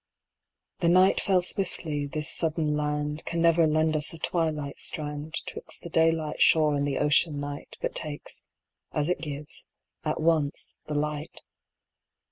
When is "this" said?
2.07-2.27